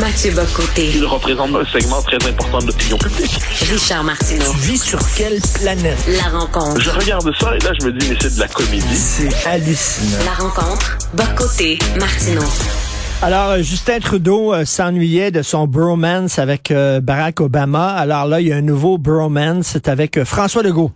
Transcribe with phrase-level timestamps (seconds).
[0.00, 0.90] Mathieu Bocoté.
[0.94, 3.38] Il représente un segment très important de l'opinion publique.
[3.70, 4.50] Richard Martineau.
[4.50, 5.98] Tu vis sur quelle planète?
[6.08, 6.80] La rencontre.
[6.80, 8.96] Je regarde ça et là, je me dis, mais c'est de la comédie.
[8.96, 10.24] C'est hallucinant.
[10.24, 10.98] La rencontre.
[11.14, 11.78] Bocoté.
[12.00, 12.42] Martineau.
[13.22, 17.88] Alors, euh, Justin Trudeau euh, s'ennuyait de son bromance avec euh, Barack Obama.
[17.94, 20.90] Alors là, il y a un nouveau bromance, c'est avec euh, François Legault.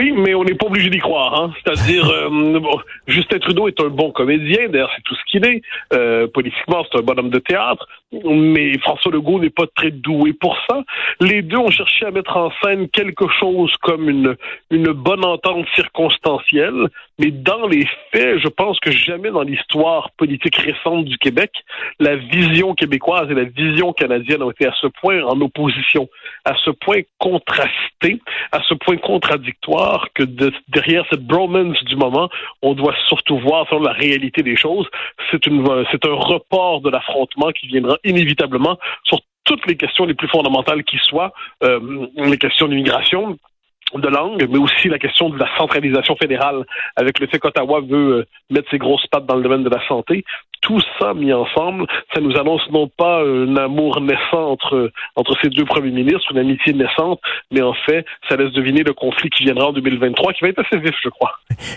[0.00, 1.34] Oui, mais on n'est pas obligé d'y croire.
[1.34, 1.52] Hein?
[1.62, 5.60] C'est-à-dire, euh, bon, Justin Trudeau est un bon comédien, d'ailleurs c'est tout ce qu'il est.
[5.92, 7.86] Euh, politiquement, c'est un bonhomme de théâtre,
[8.24, 10.82] mais François Legault n'est pas très doué pour ça.
[11.20, 14.36] Les deux ont cherché à mettre en scène quelque chose comme une,
[14.70, 16.88] une bonne entente circonstancielle,
[17.20, 21.52] mais dans les faits, je pense que jamais dans l'histoire politique récente du Québec,
[21.98, 26.08] la vision québécoise et la vision canadienne ont été à ce point en opposition,
[26.46, 32.30] à ce point contrastées, à ce point contradictoires que de, derrière cette bromance du moment,
[32.62, 34.88] on doit surtout voir sur la réalité des choses.
[35.30, 40.84] C'est un report de l'affrontement qui viendra inévitablement sur toutes les questions les plus fondamentales
[40.84, 41.32] qui soient,
[41.64, 43.36] euh, les questions d'immigration,
[43.98, 46.64] de langue, mais aussi la question de la centralisation fédérale,
[46.96, 49.86] avec le fait qu'Ottawa veut euh, mettre ses grosses pattes dans le domaine de la
[49.88, 50.24] santé.
[50.60, 55.48] Tout ça mis ensemble, ça nous annonce non pas un amour naissant entre, entre ces
[55.48, 57.18] deux premiers ministres, une amitié naissante,
[57.50, 60.60] mais en fait, ça laisse deviner le conflit qui viendra en 2023, qui va être
[60.60, 61.32] assez vif, je crois.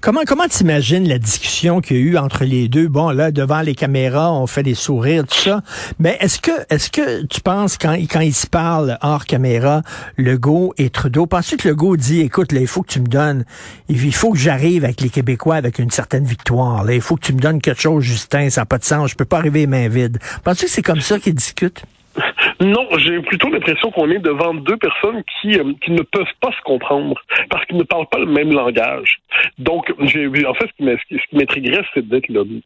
[0.00, 2.88] Comment comment t'imagines la discussion qu'il y a eu entre les deux?
[2.88, 5.60] Bon, là, devant les caméras, on fait des sourires, tout ça.
[5.98, 9.82] Mais est-ce que est-ce que tu penses quand quand ils se parlent hors caméra,
[10.16, 13.44] Legault et Trudeau, penses-tu que Legault dit, écoute, il faut que tu me donnes,
[13.88, 16.84] il faut que j'arrive avec les Québécois avec une certaine victoire.
[16.84, 19.10] Là, il faut que tu me donnes quelque chose, Justin, ça n'a pas de sens.
[19.10, 20.18] Je peux pas arriver les mains vides.
[20.44, 21.84] Penses-tu que c'est comme ça qu'ils discutent?
[22.60, 26.50] Non, j'ai plutôt l'impression qu'on est devant deux personnes qui, euh, qui ne peuvent pas
[26.52, 29.18] se comprendre parce qu'ils ne parlent pas le même langage.
[29.58, 32.62] Donc, en fait, ce qui m'intriguerait, c'est d'être de,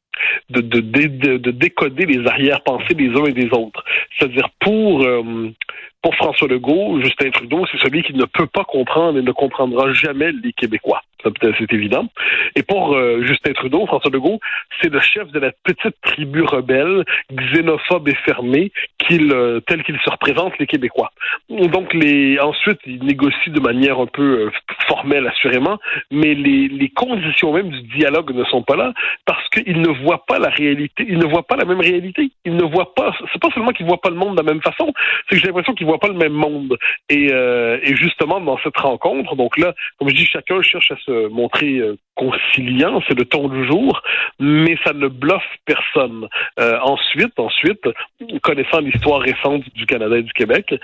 [0.50, 3.84] de, de, de, décoder les arrière-pensées des uns et des autres.
[4.18, 5.50] C'est-à-dire pour euh,
[6.02, 9.92] pour François Legault, Justin Trudeau, c'est celui qui ne peut pas comprendre et ne comprendra
[9.92, 11.02] jamais les Québécois.
[11.58, 12.06] C'est évident.
[12.56, 14.40] Et pour euh, Justin Trudeau, François Legault,
[14.80, 19.98] c'est le chef de la petite tribu rebelle, xénophobe et fermée, qu'il, euh, tel qu'il
[20.00, 21.10] se représente les Québécois.
[21.48, 21.94] Donc,
[22.40, 24.50] ensuite, il négocie de manière un peu euh,
[24.86, 25.78] formelle, assurément,
[26.10, 28.92] mais les, les conditions même du dialogue ne sont pas là
[29.26, 32.30] parce qu'il ne voit pas la réalité, il ne voit pas la même réalité.
[32.44, 34.62] Il ne voit pas, c'est pas seulement qu'il voit pas le monde de la même
[34.62, 34.92] façon,
[35.28, 36.76] c'est que j'ai l'impression qu'il voit pas le même monde.
[37.08, 41.11] Et, et justement, dans cette rencontre, donc là, comme je dis, chacun cherche à se
[41.30, 44.00] montrer euh, conciliant, c'est le ton du jour,
[44.38, 46.28] mais ça ne bluffe personne.
[46.60, 47.82] Euh, ensuite, ensuite,
[48.42, 50.74] connaissant l'histoire récente du Canada et du Québec,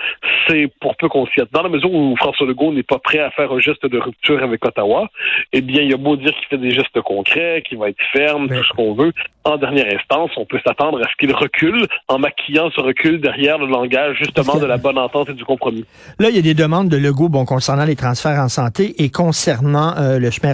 [0.47, 3.29] c'est pour peu qu'on s'y Dans la mesure où François Legault n'est pas prêt à
[3.31, 5.07] faire un geste de rupture avec Ottawa,
[5.53, 8.03] eh bien, il y a beau dire qu'il fait des gestes concrets, qu'il va être
[8.11, 9.13] ferme, tout ce qu'on veut.
[9.45, 13.57] En dernière instance, on peut s'attendre à ce qu'il recule en maquillant ce recul derrière
[13.57, 15.85] le langage, justement, de la bonne entente et du compromis.
[16.19, 19.09] Là, il y a des demandes de Legault, bon, concernant les transferts en santé et
[19.09, 20.53] concernant euh, le chemin.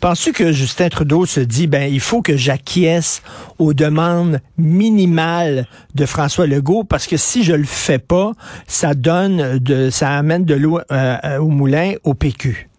[0.00, 3.22] Penses-tu que Justin Trudeau se dit, ben, il faut que j'acquiesce
[3.58, 6.84] aux demandes minimales de François Legault?
[6.84, 8.32] Parce que si je le fais pas,
[8.66, 12.71] ça donne de, ça amène de l'eau euh, au moulin au PQ?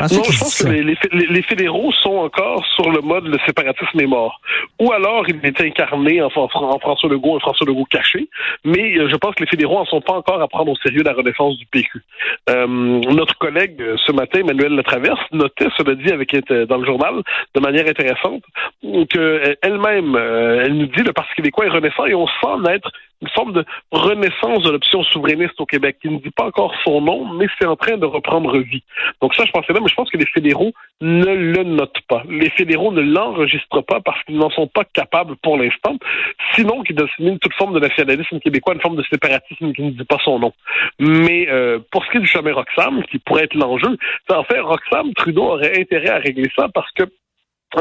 [0.00, 4.00] Non, je pense que les, les, les, fédéraux sont encore sur le mode le séparatisme
[4.00, 4.40] est mort.
[4.80, 8.28] Ou alors il est incarné en, en François Legault, un François Legault caché,
[8.64, 11.02] mais euh, je pense que les fédéraux en sont pas encore à prendre au sérieux
[11.02, 12.02] la renaissance du PQ.
[12.50, 16.84] Euh, notre collègue euh, ce matin, Emmanuel Latraverse, notait, cela dit, avec euh, dans le
[16.86, 17.22] journal,
[17.54, 18.42] de manière intéressante,
[18.82, 22.90] que elle-même, elle nous dit le Parti québécois est renaissant et on sent naître
[23.22, 27.00] une forme de renaissance de l'option souverainiste au Québec, qui ne dit pas encore son
[27.00, 28.82] nom, mais c'est en train de reprendre vie.
[29.20, 32.22] Donc ça, je pensais mais je pense que les fédéraux ne le notent pas.
[32.28, 35.96] Les fédéraux ne l'enregistrent pas parce qu'ils n'en sont pas capables pour l'instant,
[36.54, 40.04] sinon qu'ils dessinent toute forme de nationalisme québécois, une forme de séparatisme qui ne dit
[40.04, 40.52] pas son nom.
[40.98, 43.96] Mais euh, pour ce qui est du chemin Roxham, qui pourrait être l'enjeu,
[44.30, 47.04] en fait, Roxham, Trudeau aurait intérêt à régler ça parce que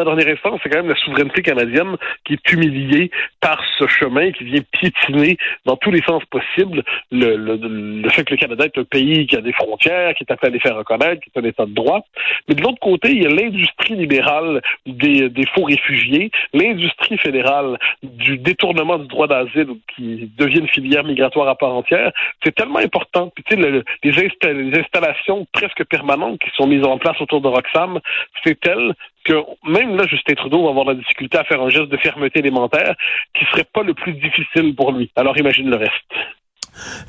[0.01, 1.95] en dernière instance, c'est quand même la souveraineté canadienne
[2.25, 7.35] qui est humiliée par ce chemin qui vient piétiner dans tous les sens possibles le,
[7.35, 10.31] le, le, fait que le Canada est un pays qui a des frontières, qui est
[10.31, 12.06] appelé à les faire reconnaître, qui est un État de droit.
[12.47, 17.77] Mais de l'autre côté, il y a l'industrie libérale des, des faux réfugiés, l'industrie fédérale
[18.01, 22.12] du détournement du droit d'asile qui devient une filière migratoire à part entière.
[22.44, 23.31] C'est tellement important.
[23.33, 27.41] Puis, tu sais, le, les, les installations presque permanentes qui sont mises en place autour
[27.41, 28.00] de Roxham,
[28.44, 29.33] c'est tel que
[29.67, 32.95] même là, Justin Trudeau va avoir la difficulté à faire un geste de fermeté élémentaire
[33.33, 35.11] qui serait pas le plus difficile pour lui.
[35.15, 36.13] Alors imagine le reste.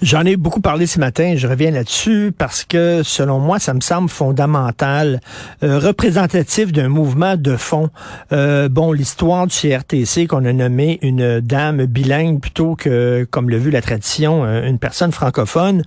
[0.03, 3.81] J'en ai beaucoup parlé ce matin, je reviens là-dessus parce que selon moi, ça me
[3.81, 5.21] semble fondamental,
[5.63, 7.91] euh, représentatif d'un mouvement de fond.
[8.33, 13.59] Euh, bon, l'histoire du CRTC qu'on a nommé une dame bilingue plutôt que, comme l'a
[13.59, 15.83] vu la tradition, euh, une personne francophone.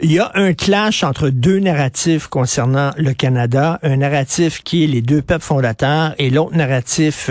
[0.00, 4.86] Il y a un clash entre deux narratifs concernant le Canada, un narratif qui est
[4.86, 7.30] les deux peuples fondateurs et l'autre narratif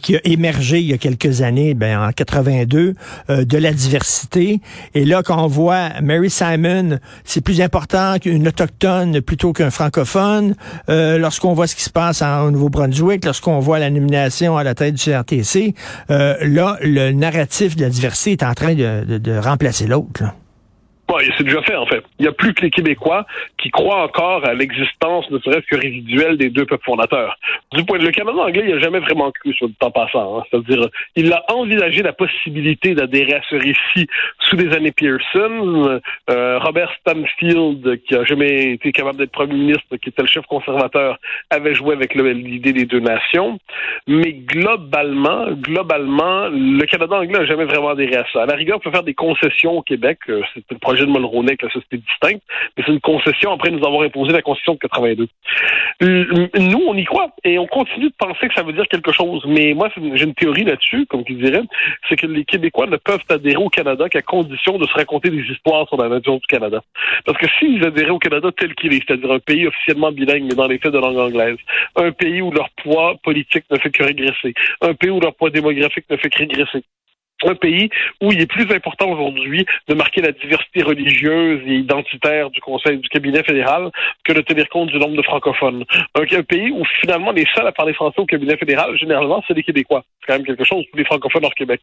[0.00, 2.94] qui a émergé il y a quelques années, ben, en 82,
[3.28, 4.60] de la diversité.
[4.94, 10.54] Et là, quand on voit Mary Simon, c'est plus important qu'une autochtone plutôt qu'un francophone.
[10.88, 14.64] Euh, lorsqu'on voit ce qui se passe en, au Nouveau-Brunswick, lorsqu'on voit la nomination à
[14.64, 15.74] la tête du CRTC,
[16.10, 20.24] euh, là, le narratif de la diversité est en train de, de remplacer l'autre
[21.36, 22.04] c'est déjà fait, en fait.
[22.18, 23.26] Il n'y a plus que les Québécois
[23.56, 27.36] qui croient encore à l'existence, ne serait-ce que résiduelle, des deux peuples fondateurs.
[27.72, 29.90] Du point de vue, le Canada anglais, il n'a jamais vraiment cru, sur le temps
[29.90, 30.38] passant.
[30.38, 30.42] Hein.
[30.50, 34.06] C'est-à-dire, il a envisagé la possibilité d'adhérer à ce récit
[34.40, 36.00] sous des années Pearson.
[36.30, 40.46] Euh, Robert Stanfield, qui a jamais été capable d'être premier ministre, qui était le chef
[40.46, 41.18] conservateur,
[41.50, 43.58] avait joué avec l'idée des deux nations.
[44.06, 48.42] Mais globalement, globalement, le Canada anglais n'a jamais vraiment adhéré à ça.
[48.42, 50.18] À la rigueur, on peut faire des concessions au Québec.
[50.28, 52.42] Euh, C'était le projet de Mulroney avec la société distincte,
[52.76, 55.28] mais c'est une concession après nous avoir imposé la Constitution de 82.
[56.00, 59.42] Nous, on y croit et on continue de penser que ça veut dire quelque chose.
[59.46, 61.62] Mais moi, j'ai une théorie là-dessus, comme tu dirais,
[62.08, 65.42] c'est que les Québécois ne peuvent adhérer au Canada qu'à condition de se raconter des
[65.42, 66.82] histoires sur la nature du Canada.
[67.24, 70.54] Parce que s'ils adhéraient au Canada tel qu'il est, c'est-à-dire un pays officiellement bilingue, mais
[70.54, 71.58] dans les faits de langue anglaise,
[71.96, 75.50] un pays où leur poids politique ne fait que régresser, un pays où leur poids
[75.50, 76.84] démographique ne fait que régresser,
[77.44, 77.88] un pays
[78.20, 82.98] où il est plus important aujourd'hui de marquer la diversité religieuse et identitaire du Conseil
[82.98, 83.90] du cabinet fédéral
[84.24, 85.84] que de tenir compte du nombre de francophones.
[86.14, 89.62] Un, pays où finalement les seuls à parler français au cabinet fédéral, généralement, c'est les
[89.62, 90.04] Québécois.
[90.20, 91.80] C'est quand même quelque chose pour les francophones hors Québec.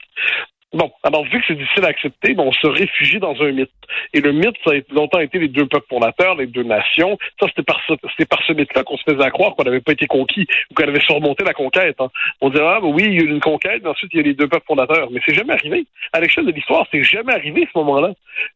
[0.75, 3.71] Bon, alors vu que c'est difficile à accepter, ben, on se réfugie dans un mythe.
[4.13, 7.17] Et le mythe, ça a longtemps été les deux peuples fondateurs, les deux nations.
[7.39, 9.93] Ça, c'était par ce, c'était par ce mythe-là qu'on se faisait croire qu'on n'avait pas
[9.93, 11.95] été conquis ou qu'on avait surmonté la conquête.
[11.99, 12.09] Hein.
[12.41, 14.19] On disait, ah, ben oui, il y a eu une conquête, mais ensuite il y
[14.19, 15.09] a les deux peuples fondateurs.
[15.11, 15.85] Mais c'est jamais arrivé.
[16.11, 18.11] À l'échelle de l'histoire, c'est jamais arrivé ce moment-là.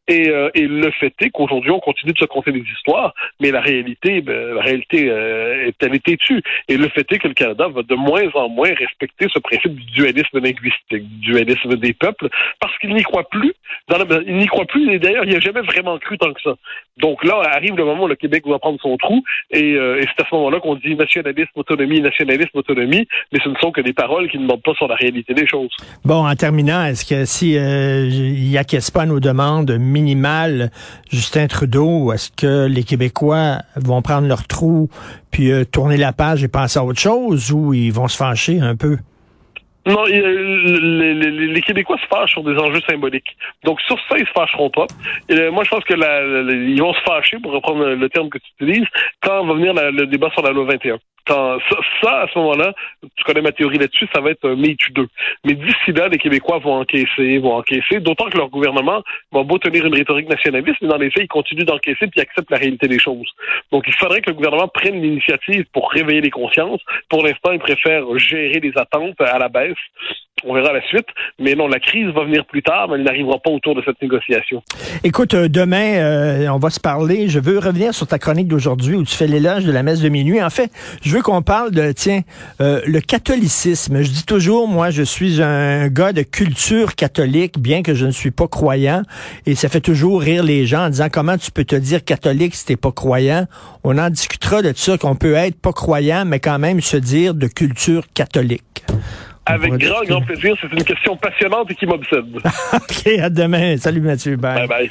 [0.10, 3.51] Et, euh, et le fait est qu'aujourd'hui, on continue de se conter des histoires, mais
[3.51, 6.42] la réalité, ben, la réalité, euh, est, elle est têtue.
[6.68, 9.74] Et le fait est que le Canada va de moins en moins respecter ce principe
[9.74, 12.09] du dualisme linguistique, du dualisme des peuples
[12.60, 13.54] parce qu'il n'y croit plus.
[14.28, 16.56] il n'y croit plus et d'ailleurs, il n'y a jamais vraiment cru tant que ça.
[16.98, 20.24] Donc là, arrive le moment où le Québec va prendre son trou et, euh, c'est
[20.24, 23.94] à ce moment-là qu'on dit nationalisme, autonomie, nationalisme, autonomie, mais ce ne sont que des
[23.94, 25.70] paroles qui ne demandent pas sur la réalité des choses.
[26.04, 30.72] Bon, en terminant, est-ce que si euh, acquiesce pas nos demandes minimales,
[31.12, 34.90] Justin Trudeau, est-ce que les Québécois vont prendre leur trou
[35.32, 38.60] puis euh, tourner la page et passer à autre chose ou ils vont se fâcher
[38.60, 38.98] un peu?
[39.89, 43.36] Non, les, Québécois se fâchent sur des enjeux symboliques.
[43.63, 44.86] Donc sur ça, ils se fâcheront pas.
[45.30, 46.21] Et, moi, je pense que la,
[46.53, 48.88] ils vont se fâcher, pour reprendre le terme que tu utilises,
[49.21, 50.97] quand va venir le débat sur la loi 21
[51.30, 52.74] ça, à ce moment-là,
[53.16, 55.08] tu connais ma théorie là-dessus, ça va être un Mais 2.
[55.46, 59.58] Mais d'ici là, les Québécois vont encaisser, vont encaisser, d'autant que leur gouvernement va beau
[59.58, 62.88] tenir une rhétorique nationaliste, mais dans les faits, ils continuent d'encaisser puis acceptent la réalité
[62.88, 63.30] des choses.
[63.72, 66.81] Donc, il faudrait que le gouvernement prenne l'initiative pour réveiller les consciences.
[67.10, 69.78] Pour l'instant, ils préfèrent gérer les attentes à la baisse
[70.45, 71.07] on verra la suite.
[71.39, 74.01] Mais non, la crise va venir plus tard, mais elle n'arrivera pas autour de cette
[74.01, 74.63] négociation.
[75.03, 77.27] Écoute, euh, demain, euh, on va se parler.
[77.27, 80.09] Je veux revenir sur ta chronique d'aujourd'hui où tu fais l'éloge de la messe de
[80.09, 80.41] minuit.
[80.41, 80.71] En fait,
[81.01, 82.21] je veux qu'on parle de, tiens,
[82.62, 84.01] euh, le catholicisme.
[84.01, 88.12] Je dis toujours, moi, je suis un gars de culture catholique, bien que je ne
[88.12, 89.03] suis pas croyant.
[89.46, 92.55] Et ça fait toujours rire les gens en disant comment tu peux te dire catholique
[92.55, 93.46] si t'es pas croyant?
[93.84, 97.34] On en discutera de ça, qu'on peut être pas croyant, mais quand même se dire
[97.34, 98.84] de culture catholique.
[99.50, 100.56] Avec grand, grand plaisir.
[100.62, 102.25] C'est une question passionnante et qui m'obsède.
[102.74, 103.77] OK, à demain.
[103.77, 104.36] Salut Mathieu.
[104.36, 104.88] Bye bye.